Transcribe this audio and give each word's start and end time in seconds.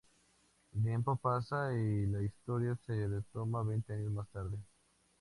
El 0.73 0.81
tiempo 0.81 1.15
pasa, 1.15 1.71
y 1.73 2.07
la 2.07 2.23
historia 2.23 2.75
se 2.87 3.07
retoma 3.07 3.61
veinte 3.61 3.93
años 3.93 4.11
más 4.11 4.27
tarde. 4.29 4.57